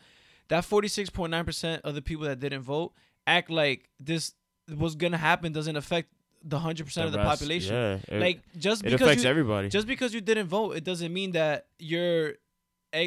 [0.48, 2.92] That forty six point nine percent of the people that didn't vote
[3.26, 4.32] act like this
[4.76, 6.08] was gonna happen doesn't affect
[6.44, 7.74] the hundred percent of the rest, population.
[7.74, 9.68] Yeah, it, Like just because affects you, everybody.
[9.68, 12.34] just because you didn't vote, it doesn't mean that you're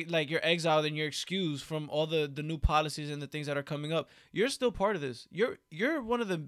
[0.07, 3.47] like you're exiled and you're excused from all the the new policies and the things
[3.47, 4.09] that are coming up.
[4.33, 5.27] You're still part of this.
[5.31, 6.47] You're you're one of the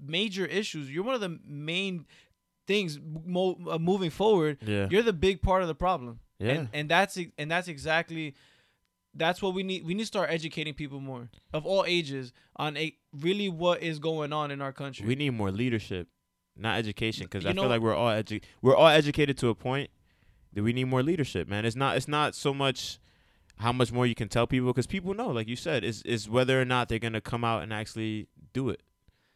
[0.00, 0.90] major issues.
[0.90, 2.06] You're one of the main
[2.66, 4.58] things mo- uh, moving forward.
[4.62, 6.20] yeah, You're the big part of the problem.
[6.38, 6.52] yeah.
[6.52, 8.34] And and that's and that's exactly
[9.14, 9.84] that's what we need.
[9.84, 13.98] We need to start educating people more of all ages on a really what is
[13.98, 15.06] going on in our country.
[15.06, 16.08] we need more leadership,
[16.56, 17.24] not education.
[17.24, 19.90] Because I know- feel like we're all edu- we're all educated to a point
[20.54, 21.64] that we need more leadership, man.
[21.64, 22.98] It's not it's not so much
[23.58, 26.28] how much more you can tell people because people know, like you said, is is
[26.28, 28.82] whether or not they're gonna come out and actually do it.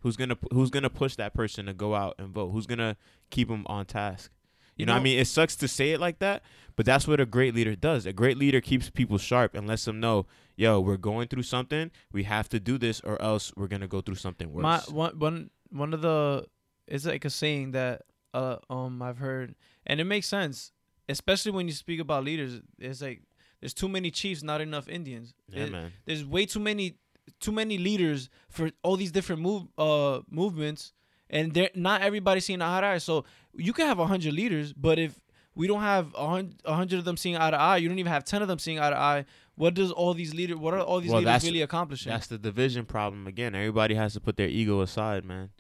[0.01, 2.51] Who's gonna who's gonna push that person to go out and vote?
[2.51, 2.97] Who's gonna
[3.31, 4.31] keep them on task?
[4.77, 6.43] You, know, what I mean, it sucks to say it like that,
[6.77, 8.05] but that's what a great leader does.
[8.07, 11.91] A great leader keeps people sharp and lets them know, yo, we're going through something.
[12.13, 14.63] We have to do this, or else we're gonna go through something worse.
[14.63, 16.47] My one one one of the
[16.87, 18.03] it's like a saying that
[18.35, 19.55] uh um I've heard
[19.87, 20.73] and it makes sense,
[21.09, 22.61] especially when you speak about leaders.
[22.79, 23.23] It's like
[23.61, 25.33] there's too many chiefs, not enough Indians.
[25.49, 25.93] yeah, It- man.
[26.05, 26.97] There's way too many
[27.41, 30.93] too many leaders for all these different move uh movements,
[31.31, 32.99] and they're not everybody seeing eye to eye.
[32.99, 33.25] So
[33.59, 35.19] you can have a hundred leaders, but if
[35.55, 36.27] we don't have a
[36.75, 38.79] hundred of them seeing eye to eye, you don't even have ten of them seeing
[38.79, 39.25] eye to eye.
[39.55, 40.57] What does all these leaders?
[40.59, 42.11] What are all these Well, leaders really accomplishing?
[42.13, 43.55] That's the division problem again.
[43.55, 45.51] Everybody has to put their ego aside, man.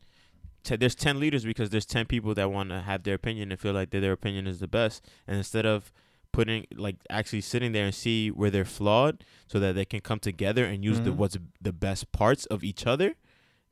[0.64, 3.58] Te- there's ten leaders because there's ten people that want to have their opinion and
[3.60, 5.92] feel like that their opinion is the best, and instead of
[6.32, 10.18] putting like actually sitting there and see where they're flawed, so that they can come
[10.18, 11.16] together and use the Mhm.
[11.16, 13.14] what's the best parts of each other.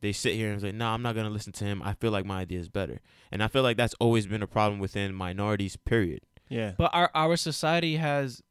[0.05, 1.83] They sit here and say, "No, I'm not gonna listen to him.
[1.83, 3.01] I feel like my idea is better,"
[3.33, 5.77] and I feel like that's always been a problem within minorities.
[5.77, 6.21] Period.
[6.49, 6.73] yeah.
[6.77, 8.43] But our our society has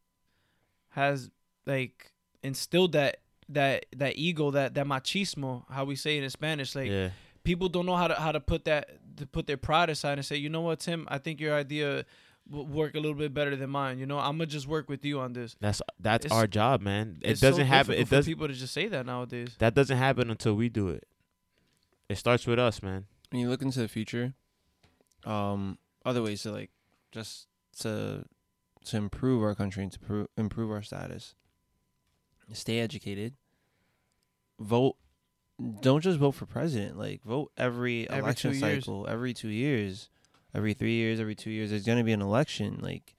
[0.90, 1.30] has
[1.66, 2.12] like
[2.42, 3.18] instilled that
[3.50, 7.10] that that ego that that machismo how we say it in Spanish like yeah,
[7.44, 10.26] people don't know how to how to put that to put their pride aside and
[10.26, 12.06] say you know what Tim I think your idea
[12.50, 15.04] will work a little bit better than mine you know I'm gonna just work with
[15.06, 17.18] you on this that's that's It's- our job, man.
[17.22, 17.96] It doesn't happen.
[17.96, 18.26] difficult It for does.
[18.26, 21.06] people to just say that nowadays That doesn't happen until we do it.
[22.14, 23.06] It starts with us, man.
[23.32, 24.34] when you look into the future,
[25.26, 26.70] um, other ways to like
[27.12, 27.48] just
[27.80, 28.26] to
[28.86, 31.34] to improve our country and to pro- improve our status.
[32.54, 33.34] Stay educated.
[34.60, 34.96] Vote.
[35.82, 36.98] Don't just vote for president.
[37.00, 38.84] Like vote every, Every election two years.
[38.86, 39.08] cycle.
[39.10, 40.10] Every two years,
[40.54, 41.70] every three years, every two years.
[41.72, 42.80] There's gonna be an election.
[42.82, 43.16] Like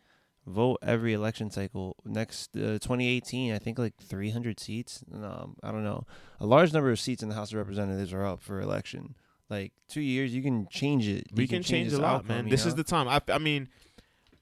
[0.46, 1.96] vote every election cycle.
[2.04, 5.02] Next, uh, 2018, I think like 300 seats.
[5.10, 6.06] No, I don't know.
[6.40, 9.14] A large number of seats in the House of Representatives are up for election.
[9.50, 11.28] Like two years, you can change it.
[11.34, 12.44] we You can change this a lot, outcome, man.
[12.46, 13.08] you This is the time.
[13.08, 13.68] I, I mean,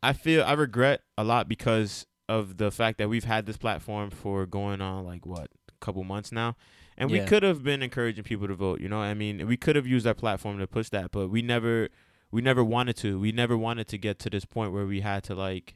[0.03, 4.11] I feel I regret a lot because of the fact that we've had this platform
[4.11, 6.57] for going on like what a couple months now,
[6.97, 8.81] and we could have been encouraging people to vote.
[8.81, 11.43] You know, I mean, we could have used our platform to push that, but we
[11.43, 11.89] never,
[12.31, 13.19] we never wanted to.
[13.19, 15.75] We never wanted to get to this point where we had to like,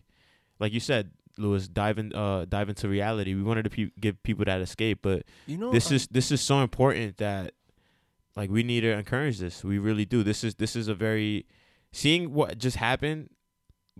[0.59, 1.11] like you said.
[1.39, 3.35] Lewis, dive in, uh, dive into reality.
[3.35, 6.33] We wanted to pe- give people that escape, but you know this um, is this
[6.33, 7.53] is so important that
[8.37, 11.45] like we need to encourage this we really do this is this is a very
[11.93, 13.29] seeing what just happened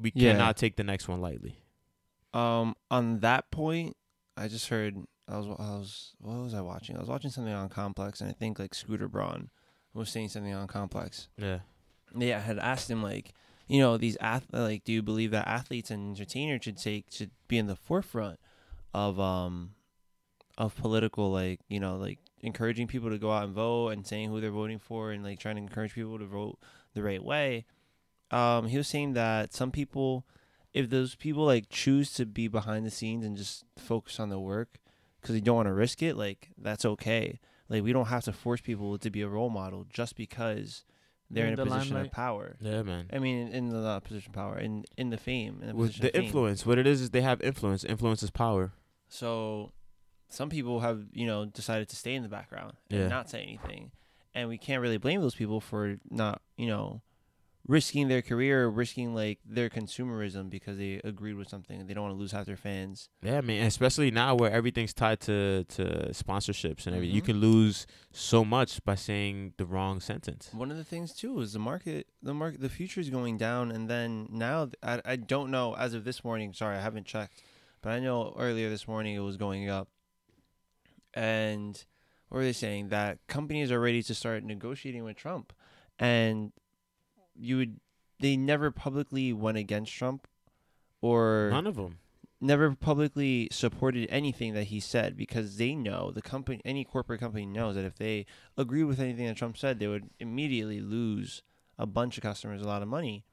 [0.01, 0.33] we Yeah.
[0.33, 1.57] cannot take the next one lightly
[2.33, 3.99] Um, on that point,
[4.39, 4.97] I just heard
[5.29, 6.97] I was I was what was I watching?
[6.97, 9.51] I was watching something on Complex, and I think like Scooter Braun
[9.93, 11.29] was saying something on Complex.
[11.37, 11.59] yeah
[12.17, 13.35] Yeah, I had asked him like,
[13.67, 17.31] you know, these ath- like, do you believe that athletes and entertainers should take should
[17.49, 18.39] be in the forefront
[18.95, 19.71] of um
[20.57, 24.31] of political like you know like encouraging people to go out and vote and saying
[24.31, 26.59] who they're voting for and like trying to encourage people to vote
[26.95, 27.65] the right way.
[28.31, 30.27] Um, he was saying that some people,
[30.73, 34.39] if those people like choose to be behind the scenes and just focus on the
[34.39, 34.79] work
[35.21, 37.41] because they don't want to risk it, like that's okay.
[37.69, 40.85] Like we don't have to force people to be a role model just because
[41.31, 42.07] they're In in, a the position limelight.
[42.07, 42.57] of power.
[42.61, 45.69] yeah man I mean, in the not position of power, in in the fame, in
[45.69, 46.23] the with the fame.
[46.25, 48.73] influence what it is is they have influence influence is power
[49.09, 49.73] So,
[50.29, 53.09] some people have you know decided to stay in the background and Yeah.
[53.09, 53.93] not say anything,
[54.35, 57.03] and we can't really blame those people for not you know
[57.69, 62.05] risking their career, risking like their consumerism because they agreed with something and they don't
[62.05, 63.09] want to lose half their fans.
[63.23, 63.67] Yeah, man.
[63.67, 67.27] Especially now where everything's tied to to sponsorships and everything, you Mhm.
[67.27, 70.51] can lose so much by saying the wrong sentence.
[70.53, 73.73] One of the things too is the market, the market, the future is going down,
[73.73, 76.53] and then now I I don't know as of this morning.
[76.53, 77.43] Sorry, I haven't checked,
[77.83, 79.89] but I know earlier this morning it was going up.
[81.15, 81.85] And
[82.29, 85.53] what were they saying that companies are ready to start negotiating with Trump,
[85.99, 86.53] and
[87.39, 87.81] you would
[88.21, 90.27] they never publicly went against Trump,
[91.03, 91.99] or None of them.
[92.41, 97.47] never publicly supported anything that he said because they know the company any corporate company
[97.47, 101.43] knows that if they agree with anything that Trump said they would immediately lose
[101.79, 103.25] a bunch of customers a lot of money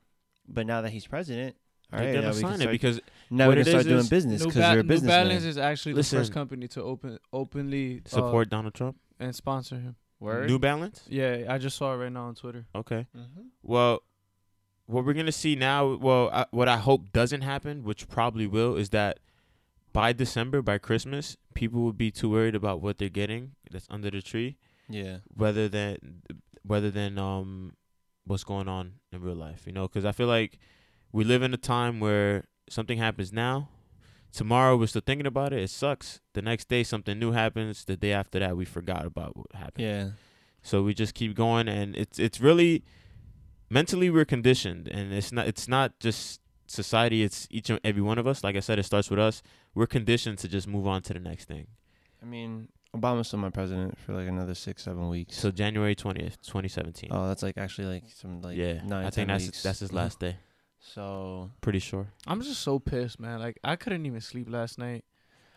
[0.48, 1.56] but now that he's president
[1.92, 3.72] all They're right, gonna now we can sign it because now what we it can
[3.72, 5.28] start doing business New, because Ba- they're a New businessman.
[5.28, 8.98] Balance is actually the first company to open openly uh, support Donald Trump.
[9.20, 9.96] and sponsor him.
[10.24, 10.50] Word?
[10.50, 11.04] New Balance.
[11.08, 12.66] Yeah, I just saw it right now on Twitter.
[12.74, 13.08] Okay.
[13.16, 13.48] Mhm.
[13.62, 14.02] Well,
[14.86, 18.76] what we're gonna see now, well, I, what I hope doesn't happen, which probably will,
[18.76, 19.20] is that
[19.92, 24.10] by December, by Christmas, people will be too worried about what they're getting that's under
[24.10, 24.58] the tree,
[24.90, 26.22] yeah rather than
[26.68, 27.74] rather than um
[28.26, 29.64] what's going on in real life.
[29.68, 30.58] You know, because I feel like
[31.12, 33.70] we live in a time where something happens now.
[34.34, 35.62] Tomorrow we're still thinking about it.
[35.62, 36.20] It sucks.
[36.34, 37.86] The next day something new happens.
[37.86, 39.86] The day after that we forgot about what happened.
[39.86, 40.10] yeah
[40.64, 42.84] So we just keep going, and it's it's really
[43.70, 47.22] mentally we're conditioned, and it's not it's not just society.
[47.24, 48.44] It's each and every one of us.
[48.44, 49.44] Like I said, it starts with us.
[49.76, 51.68] We're conditioned to just move on to the next thing.
[52.22, 56.38] I mean Obama's still my president for like another six seven weeks So January twentieth,
[56.46, 57.10] twenty seventeen.
[57.12, 59.64] oh that's like actually like some like yeah, nine I 10 think that's weeks.
[59.64, 59.98] that's his mm-hmm.
[59.98, 60.38] last day.
[60.94, 62.08] So Pretty sure.
[62.28, 63.40] I'm just so pissed, man.
[63.40, 65.06] Like I couldn't even sleep last night.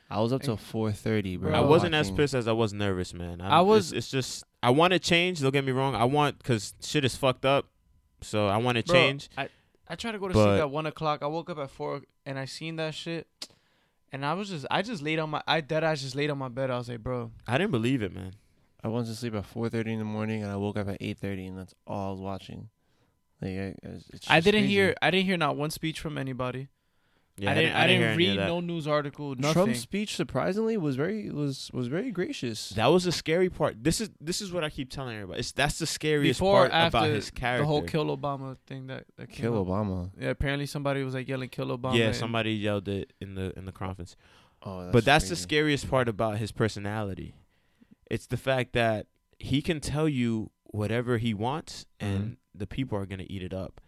[0.08, 2.72] I was up till four thirty bro Bro, I wasn't as pissed as I was
[2.72, 3.40] nervous, man.
[3.40, 5.40] I'm, I was- It's, it's just I want to change.
[5.40, 5.94] Don't get me wrong.
[5.96, 7.66] I want because shit is fucked up.
[8.22, 9.28] So I want to change.
[9.36, 9.48] I
[9.88, 11.22] I tried to go to But- sleep at one o'clock.
[11.22, 13.26] I woke up at four and I seen that shit.
[14.12, 16.38] And I was just I just laid on my I dead eyes just laid on
[16.38, 16.70] my bed.
[16.70, 18.34] I was like, bro, I didn't believe it, man.
[18.84, 20.98] I went to sleep at four thirty in the morning, and I woke up at
[21.00, 22.68] eight thirty, and that's all I was watching.
[23.40, 24.74] Like, I, it's it's I didn't crazy.
[24.74, 26.68] hear I didn't hear not one speech from anybody.
[27.38, 29.52] Yeah, I didn't I didn't, hear any of read no news article, nothing.
[29.52, 30.16] Trump's speech.
[30.16, 32.70] Surprisingly, was very was was very gracious.
[32.70, 33.84] That was the scary part.
[33.84, 35.40] This is this is what I keep telling everybody.
[35.40, 37.64] It's that's the scariest Before part after about his character.
[37.64, 39.66] the whole kill Obama thing that, that came Kill up.
[39.66, 40.10] Obama.
[40.18, 41.94] Yeah, apparently somebody was like yelling kill Obama.
[41.98, 44.16] yeah, somebody yelled it in the in the conference.
[44.62, 47.34] Oh, but that's the scariest part about his personality.
[48.10, 52.36] It's the fact that he can tell you whatever he wants, and Mhm.
[52.58, 53.80] The people are gonna eat it up.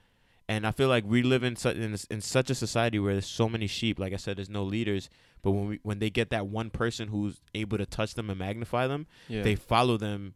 [0.50, 3.26] And I feel like we live in such in, in such a society where there's
[3.26, 3.98] so many sheep.
[3.98, 5.10] Like I said, there's no leaders.
[5.42, 8.38] But when we when they get that one person who's able to touch them and
[8.38, 9.42] magnify them, Yeah.
[9.42, 10.34] they follow them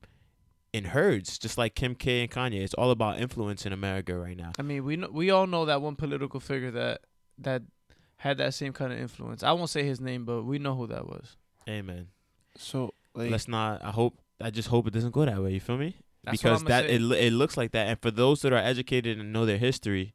[0.72, 2.60] in herds, just like Kim K and Kanye.
[2.62, 4.52] It's all about influence in America right now.
[4.58, 7.00] I mean, we know, we all know that one political figure that
[7.38, 7.62] that
[8.18, 9.42] had that same kind of influence.
[9.42, 11.36] I won't say his name, but we know who that was.
[11.68, 12.08] Amen.
[12.56, 13.82] so like Let's not.
[13.84, 14.18] I hope.
[14.40, 15.52] I just hope it doesn't go that way.
[15.52, 15.96] You feel me?
[16.24, 16.94] That's what because I'ma that say.
[16.94, 17.88] it it looks like that.
[17.88, 20.14] And for those that are educated and know their history,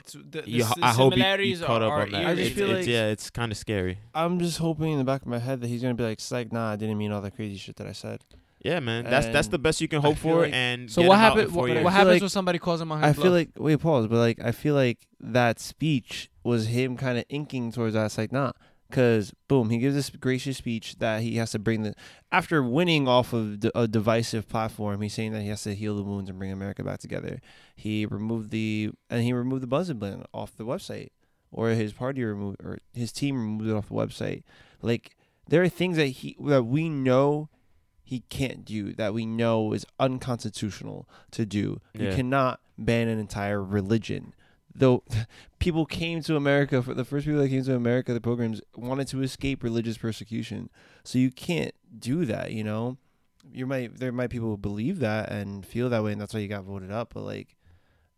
[0.00, 2.26] It's- the, the you, s- I hope you, you caught up on that.
[2.26, 3.98] I just It's, feel it's- like- yeah, it's kind of scary.
[4.14, 6.52] I'm just hoping in the back of my head that he's gonna be like, "Psych,
[6.52, 8.20] nah, I didn't mean all that crazy shit that I said."
[8.64, 9.04] Yeah, man.
[9.04, 10.42] That's that's the best you can hope for.
[10.42, 11.52] like- and So what him happened?
[11.52, 11.84] What, years.
[11.84, 13.24] what happens like- when somebody calls him on his I bluff?
[13.24, 17.24] feel like wait, pause, but like I feel like that speech was him kind of
[17.28, 18.06] inking towards that.
[18.06, 18.52] It's like, nah,
[18.92, 21.94] because boom, he gives this gracious speech that he has to bring the
[22.30, 25.00] after winning off of the, a divisive platform.
[25.00, 27.40] He's saying that he has to heal the wounds and bring America back together.
[27.74, 31.08] He removed the and he removed the Buzzard ban off the website,
[31.50, 34.42] or his party removed or his team removed it off the website.
[34.82, 35.16] Like
[35.48, 37.48] there are things that he that we know
[38.04, 41.80] he can't do that we know is unconstitutional to do.
[41.94, 44.34] You cannot ban an entire religion.
[44.74, 45.02] Though
[45.58, 49.08] people came to America for the first people that came to America, the pilgrims wanted
[49.08, 50.70] to escape religious persecution.
[51.04, 52.96] So you can't do that, you know.
[53.52, 56.40] You might there might people who believe that and feel that way, and that's why
[56.40, 57.14] you got voted up.
[57.14, 57.56] But like,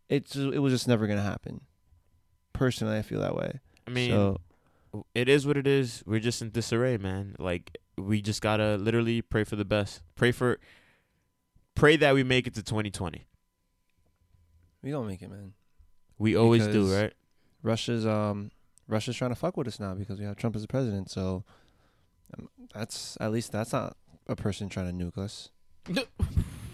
[0.07, 1.61] it's it was just never gonna happen.
[2.53, 3.59] Personally, I feel that way.
[3.87, 4.39] I mean, so
[5.13, 6.03] it is what it is.
[6.05, 7.35] We're just in disarray, man.
[7.39, 10.01] Like we just gotta literally pray for the best.
[10.15, 10.59] Pray for,
[11.75, 13.25] pray that we make it to 2020.
[14.83, 15.53] we gonna make it, man.
[16.17, 17.13] We always do, right?
[17.63, 18.51] Russia's um
[18.87, 21.09] Russia's trying to fuck with us now because we have Trump as the president.
[21.09, 21.43] So
[22.37, 23.97] um, that's at least that's not
[24.27, 25.49] a person trying to nuke us.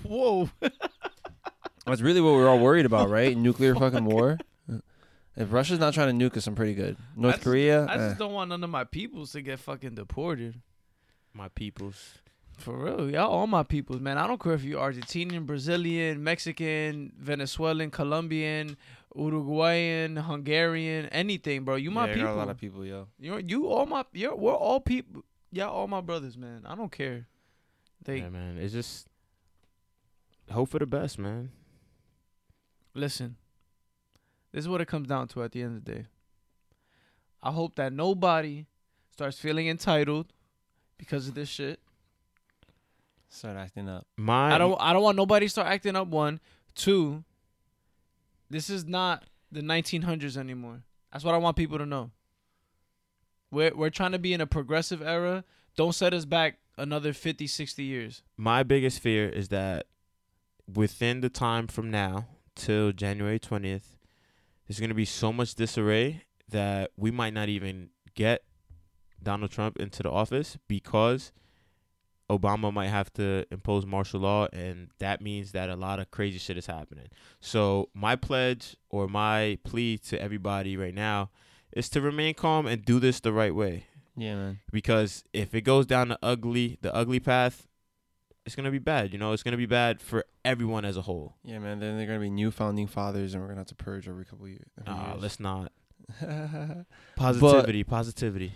[0.04, 0.50] Whoa.
[1.86, 3.36] That's really what we're all worried about, right?
[3.36, 4.38] Nuclear fucking war.
[5.36, 6.98] If Russia's not trying to nuke us, I'm pretty good.
[7.16, 7.98] North just- Korea, I eh.
[8.10, 10.62] just don't want none of my peoples to get fucking deported.
[11.34, 12.16] My peoples.
[12.58, 14.18] For real, y'all all my peoples, man.
[14.20, 18.78] I don't care if you're Argentinian, Brazilian, Mexican, Venezuelan, Colombian,
[19.16, 21.76] Uruguayan, Hungarian, anything, bro.
[21.76, 22.28] You my yeah, I people.
[22.30, 23.08] got a lot of people, yo.
[23.20, 25.24] You're you all my you're we're all people.
[25.52, 26.64] Y'all all my brothers, man.
[26.66, 27.28] I don't care.
[28.04, 28.58] They yeah, man.
[28.58, 29.08] It's just
[30.50, 31.52] hope for the best, man.
[32.94, 33.36] listen.
[34.52, 36.06] This is what it comes down to at the end of the day.
[37.42, 38.66] I hope that nobody
[39.12, 40.34] starts feeling entitled
[40.98, 41.80] because of this shit.
[43.30, 44.06] Start acting up.
[44.18, 46.40] My I don't I don't want nobody to start acting up one.
[46.76, 47.24] Two,
[48.52, 50.84] this is not the 1900s anymore.
[51.12, 52.12] That's what I want people to know.
[53.50, 55.44] We're we're trying to be in a progressive era.
[55.76, 58.24] Don't set us back another 50, 60 years.
[58.38, 59.88] my biggest fear is that
[60.74, 63.98] within the time from now till January 20th,
[64.68, 68.44] there's going to be so much disarray that we might not even get
[69.22, 71.32] Donald Trump into the office because
[72.38, 76.38] Obama might have to impose martial law and that means that a lot of crazy
[76.38, 77.08] shit is happening.
[77.40, 81.30] So, my pledge or my plea to everybody right now
[81.74, 84.60] is to remain calm and do this the right way Yeah, man.
[84.72, 87.68] because if it goes down the ugly the ugly path
[88.46, 91.36] it's gonna be bad you know it's gonna be bad for everyone as a whole
[91.44, 91.80] Yeah, man.
[91.80, 94.48] Then they're gonna be new founding fathers, and we're gonna have to purge every couple
[94.48, 94.68] years.
[94.86, 95.72] nah let's not
[97.16, 98.54] positivity positivity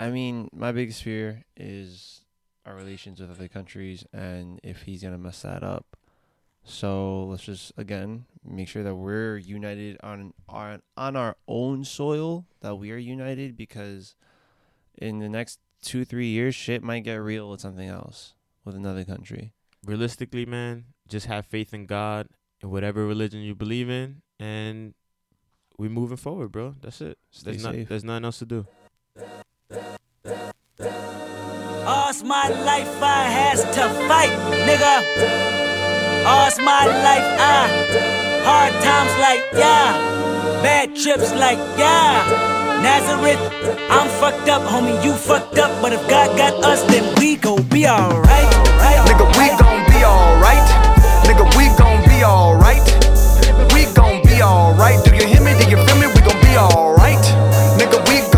[0.00, 2.21] I mean, my biggest fear is
[2.66, 5.96] our relations with other countries, and if he's gonna mess that up.
[6.64, 12.46] So let's just again make sure that we're united on on on our own soil.
[12.60, 14.14] That we are united because
[14.96, 18.34] in the next two three years, shit might get real with something else
[18.64, 19.52] with another country.
[19.84, 22.28] realistically man just have faith in god
[22.62, 24.94] and whatever religion you believe in and
[25.76, 28.66] we moving forward bro that's it Stay there's, not, there's nothing else to do
[31.86, 34.30] All's my life I has to fight,
[34.66, 35.02] nigga.
[36.24, 37.66] All's my life I
[38.46, 39.90] hard times like yeah,
[40.62, 42.22] bad trips like yeah.
[42.82, 43.38] Nazareth,
[43.90, 45.70] I'm fucked up, homie, you fucked up.
[45.82, 48.50] But if God got us, then we gon' be alright.
[49.06, 50.68] Nigga, we gon' be alright.
[51.26, 52.86] Nigga, we gon' be alright.
[53.74, 55.04] We gon' be alright.
[55.04, 55.52] Do you hear me?
[55.58, 56.06] Do you feel me?
[56.14, 57.22] We gon' be alright.
[57.78, 58.31] Nigga, we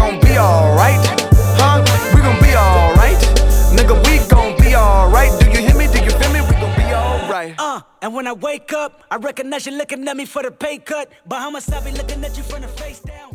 [7.75, 10.79] Uh, and when I wake up, I recognize you looking at me for the pay
[10.79, 11.11] cut.
[11.27, 13.35] Bahamas, I be looking at you from the face down.